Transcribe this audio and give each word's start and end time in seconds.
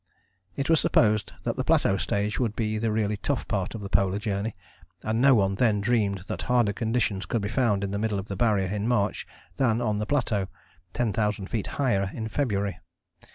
It 0.55 0.67
was 0.67 0.79
supposed 0.79 1.31
that 1.43 1.57
the 1.57 1.63
Plateau 1.63 1.95
stage 1.95 2.39
would 2.39 2.55
be 2.55 2.79
the 2.79 2.91
really 2.91 3.17
tough 3.17 3.47
part 3.47 3.75
of 3.75 3.81
the 3.81 3.87
Polar 3.89 4.17
Journey, 4.17 4.55
and 5.03 5.21
no 5.21 5.35
one 5.35 5.53
then 5.53 5.79
dreamed 5.79 6.21
that 6.27 6.41
harder 6.41 6.73
conditions 6.73 7.27
could 7.27 7.43
be 7.43 7.49
found 7.49 7.83
in 7.83 7.91
the 7.91 7.99
middle 7.99 8.17
of 8.17 8.27
the 8.27 8.35
Barrier 8.35 8.69
in 8.69 8.87
March 8.87 9.27
than 9.57 9.79
on 9.79 9.99
the 9.99 10.07
Plateau, 10.07 10.47
ten 10.91 11.13
thousand 11.13 11.51
feet 11.51 11.67
higher, 11.77 12.09
in 12.15 12.29
February. 12.29 12.79